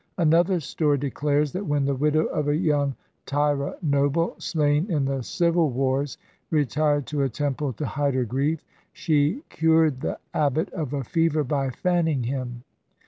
[0.17, 2.95] Another story declares that when the widow of a young
[3.27, 6.17] Taira noble, slain in the civil wars,
[6.49, 11.43] retired to a temple to hide her grief, she cured the abbot of a fever
[11.43, 12.63] by fanning him.